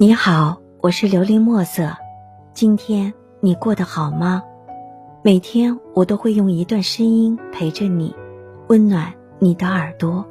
[0.00, 1.90] 你好，我是琉璃墨色。
[2.54, 4.44] 今天你过得好吗？
[5.24, 8.14] 每天我都会用一段声音陪着你，
[8.68, 10.24] 温暖你的耳朵。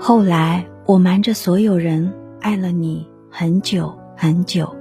[0.00, 4.74] 后来我瞒着所有人爱了你很久很久。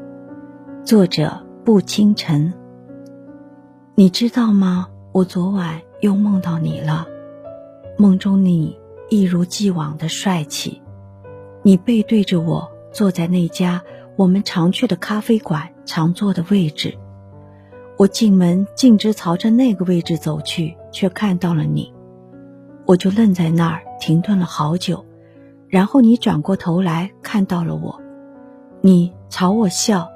[0.84, 1.32] 作者：
[1.64, 2.52] 步清晨。
[3.94, 4.88] 你知道吗？
[5.12, 7.06] 我昨晚又梦到你了，
[8.00, 8.76] 梦中你
[9.10, 10.82] 一如既往的帅气。
[11.68, 13.82] 你背对着我，坐在那家
[14.16, 16.96] 我们常去的咖啡馆常坐的位置。
[17.98, 21.92] 我进门径直朝着那个位置走去，却看到了你。
[22.86, 25.04] 我就愣在那儿，停顿了好久。
[25.68, 28.00] 然后你转过头来看到了我，
[28.82, 30.08] 你朝我笑。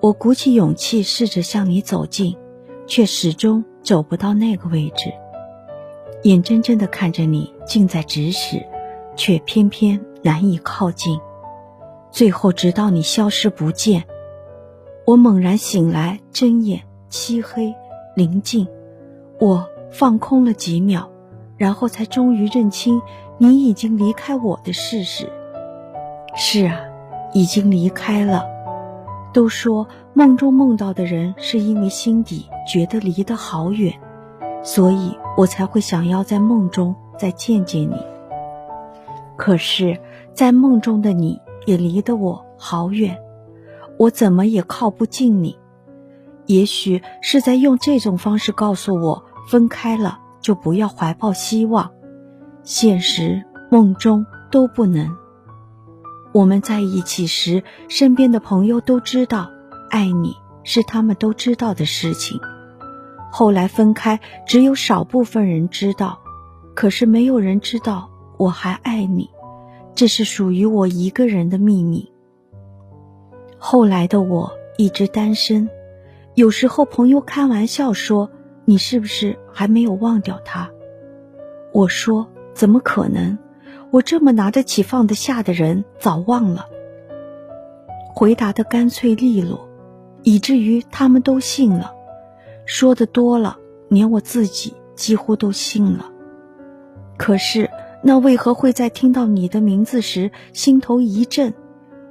[0.00, 2.36] 我鼓起勇气试着向你走近，
[2.86, 5.12] 却始终走不到那个位置。
[6.22, 8.64] 眼睁睁地看着你近在咫尺，
[9.16, 10.00] 却偏偏。
[10.22, 11.20] 难以靠近，
[12.12, 14.04] 最后直到你消失不见，
[15.04, 17.74] 我猛然醒来，睁眼，漆黑，
[18.14, 18.68] 宁静，
[19.40, 21.08] 我放空了几秒，
[21.56, 23.02] 然后才终于认清
[23.38, 25.28] 你已经离开我的事实。
[26.36, 26.80] 是啊，
[27.32, 28.44] 已经离开了。
[29.32, 33.92] 都说梦中梦到的人是因为心底觉得离得好远，
[34.62, 37.96] 所以我才会想要在梦中再见见你。
[39.36, 39.98] 可是。
[40.34, 43.18] 在梦中的你也离得我好远，
[43.98, 45.58] 我怎么也靠不近你。
[46.46, 51.92] 也许是在用这种方式告诉我，分开了就不要怀抱希望。
[52.64, 55.16] 现实、梦中都不能。
[56.32, 59.50] 我们在一起时，身边的朋友都知道，
[59.90, 62.40] 爱你是他们都知道的事情。
[63.30, 66.20] 后来分开，只有少部分人知道，
[66.74, 69.30] 可是没有人知道我还爱你。
[69.94, 72.10] 这是属于我一个人的秘密。
[73.58, 75.68] 后来的我一直单身，
[76.34, 78.30] 有时候朋友开玩笑说
[78.64, 80.70] ：“你是不是还没有忘掉他？”
[81.72, 83.38] 我说：“怎么可能？
[83.90, 86.66] 我这么拿得起放得下的人，早忘了。”
[88.14, 89.68] 回答的干脆利落，
[90.22, 91.94] 以至于他们都信了。
[92.64, 96.10] 说的多了，连我自己几乎都信了。
[97.18, 97.70] 可是。
[98.04, 101.54] 那为何会在听到你的名字时心头一震？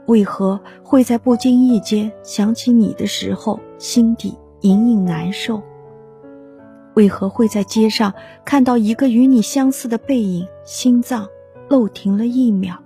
[0.07, 5.61] 为何会在不经意间想起你的时候心底隐隐难受？
[6.95, 8.13] 为何会在街上
[8.45, 11.27] 看到一个与你相似的背影，心脏
[11.69, 12.77] 漏停了一秒？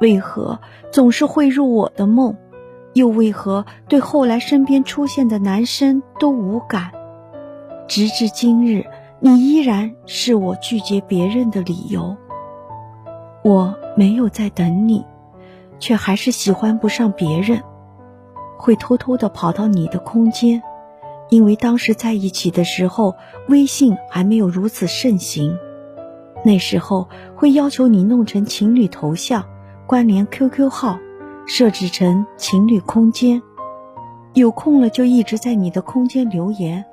[0.00, 2.36] 为何总是会入我的梦？
[2.92, 6.90] 又为何对后来身边出现的男生都无感？
[7.88, 8.84] 直至今日。
[9.22, 12.16] 你依然是我拒绝别人的理由。
[13.44, 15.04] 我没有在等你，
[15.78, 17.62] 却还是喜欢不上别人，
[18.56, 20.62] 会偷偷的跑到你的空间，
[21.28, 23.14] 因为当时在一起的时候，
[23.48, 25.54] 微信还没有如此盛行。
[26.42, 27.06] 那时候
[27.36, 29.44] 会要求你弄成情侣头像，
[29.86, 30.98] 关联 QQ 号，
[31.46, 33.42] 设置成情侣空间，
[34.32, 36.86] 有空了就一直在你的空间留言。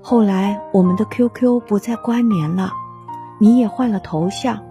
[0.00, 2.72] 后来我们的 QQ 不再关联了，
[3.38, 4.62] 你也换了头像，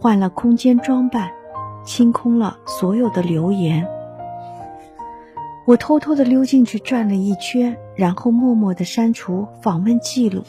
[0.00, 1.30] 换了空间装扮，
[1.84, 3.86] 清空了所有的留言。
[5.64, 10.42] 我偷偷的溜进去转了一圈，然后默默的删除访问记录，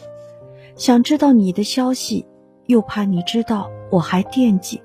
[0.76, 2.26] 想知道你的消息，
[2.66, 4.82] 又怕你知道我还惦记，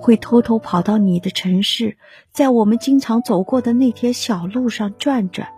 [0.00, 1.98] 会偷偷跑到你的城市，
[2.30, 5.48] 在我们经常走过的那条小路上转转。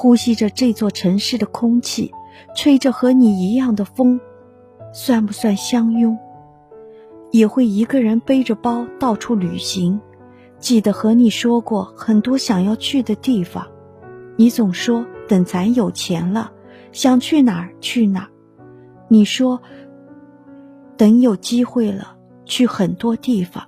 [0.00, 2.12] 呼吸着这座城市的空气，
[2.54, 4.20] 吹着和你一样的风，
[4.92, 6.16] 算不算相拥？
[7.32, 10.00] 也会一个人背着包到处旅行。
[10.60, 13.66] 记得和你说过很多想要去的地方，
[14.36, 16.52] 你总说等咱有钱了，
[16.92, 18.28] 想去哪儿去哪儿。
[19.08, 19.60] 你说
[20.96, 23.64] 等有机会了，去很多地方。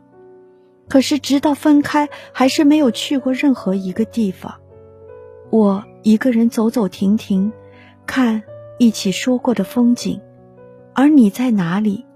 [0.89, 4.55] 可是直到分开，还是没有去过任何一个地方。
[5.51, 7.53] 我一个人走走停停，
[8.07, 8.43] 看
[8.79, 10.21] 一起说过的风景，
[10.95, 12.07] 而你在哪里？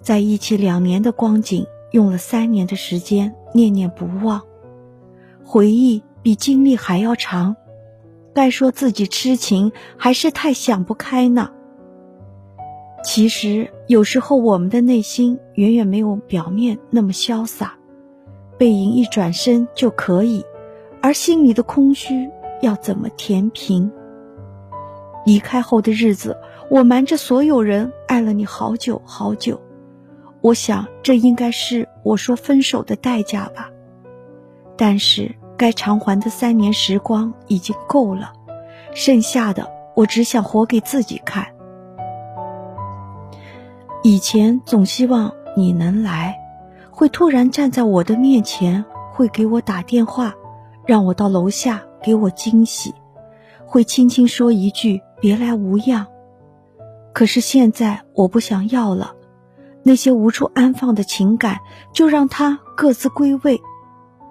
[0.00, 4.40] 在一起两年的光景，用了三年的时间念念不忘。
[5.44, 7.56] 回忆比经历还要长，
[8.32, 11.50] 该说自己痴情，还是太想不开呢？
[13.04, 17.76] 其实有时候我们的内心远远没有表面那么潇洒，
[18.56, 20.44] 背影一转身就可以，
[21.02, 22.30] 而心里的空虚。
[22.62, 23.90] 要怎么填平？
[25.24, 26.36] 离开后的日子，
[26.70, 29.60] 我瞒着所有人爱了你好久好久。
[30.40, 33.70] 我想这应该是我说分手的代价吧。
[34.76, 38.32] 但是该偿还的三年时光已经够了，
[38.94, 41.46] 剩下的我只想活给自己看。
[44.02, 46.38] 以前总希望你能来，
[46.90, 50.34] 会突然站在我的面前，会给我打电话，
[50.84, 52.94] 让我到楼下给我惊喜，
[53.66, 56.06] 会轻轻说一句“别来无恙”。
[57.12, 59.16] 可是现在我不想要了，
[59.82, 61.58] 那些无处安放的情感，
[61.92, 63.60] 就让它各自归位。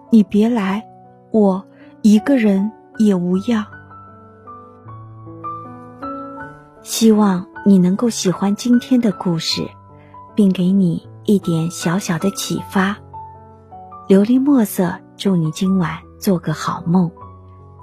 [0.10, 0.88] 你别来，
[1.32, 1.66] 我
[2.02, 3.66] 一个人也无恙。
[6.82, 7.46] 希望。
[7.68, 9.68] 你能够喜欢今天的故事，
[10.36, 12.96] 并给你一点小小的启发。
[14.08, 17.10] 琉璃墨色，祝你今晚做个好梦，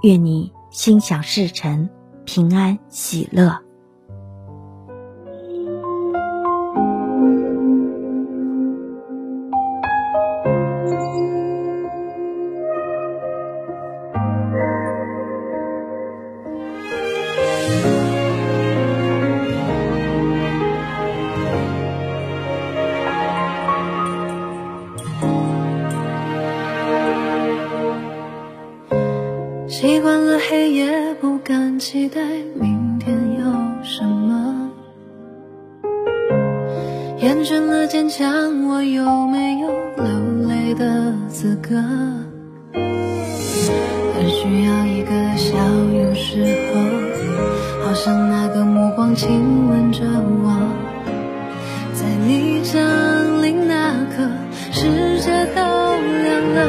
[0.02, 1.88] 愿你心想事成，
[2.25, 3.56] 平安喜乐。
[31.93, 32.23] 期待
[32.59, 33.44] 明天有
[33.85, 34.71] 什么。
[37.19, 40.06] 厌倦了坚强，我有没有流
[40.49, 41.77] 泪的资格？
[42.73, 45.59] 很需要一个笑，
[45.93, 46.43] 有时
[46.73, 50.56] 候好像那个目光亲吻着我，
[51.93, 52.81] 在你降
[53.43, 54.27] 临那刻，
[54.71, 56.62] 世界都亮了。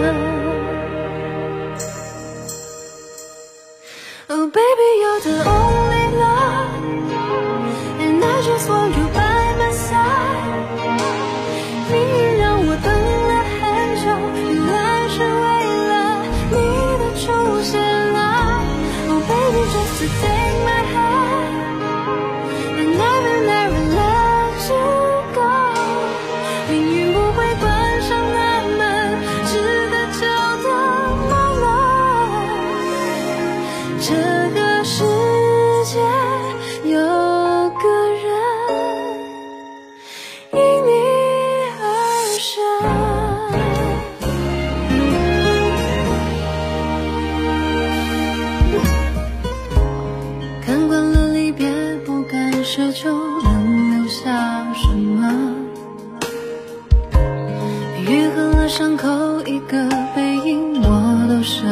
[58.75, 59.07] 伤口
[59.45, 61.63] 一个背影，我都舍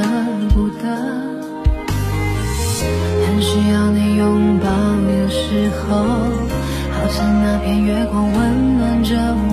[0.54, 0.84] 不得。
[3.26, 9.51] 很需要你拥抱，的时候好像那片月光温暖着我。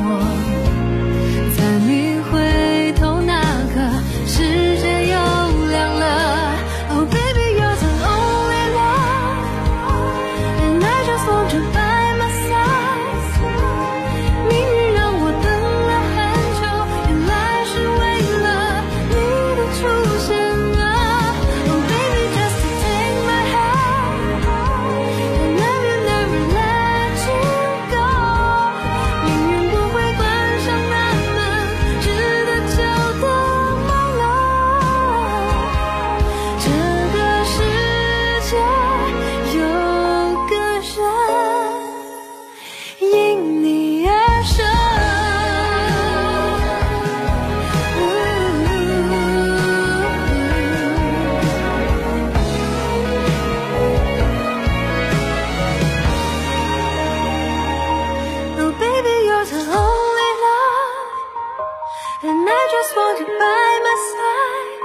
[62.71, 64.81] just want to by my side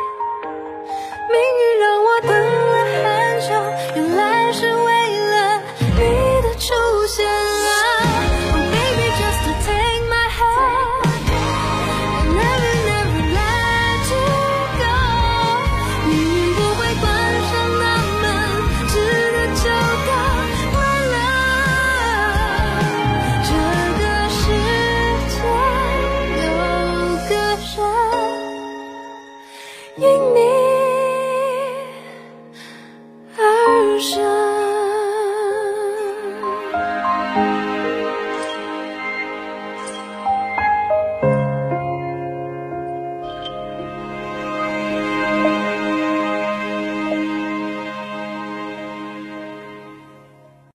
[1.31, 2.52] 命运让我的
[34.03, 34.32] 舍